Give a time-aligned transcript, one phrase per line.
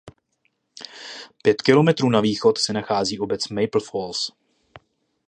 [1.43, 4.31] Pět kilometrů na východ se nachází obec Maple Falls.